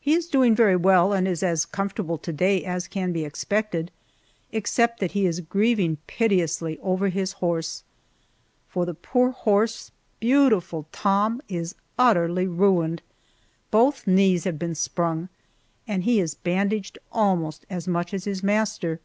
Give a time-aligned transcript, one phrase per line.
[0.00, 3.92] He is doing very well, and is as comfortable to day as can be expected,
[4.50, 7.84] except that he is grieving piteously over his horse,
[8.68, 13.02] for the poor horse beautiful Tom is utterly ruined!
[13.70, 15.28] Both knees have been sprung,
[15.86, 18.98] and he is bandaged almost as much as his master.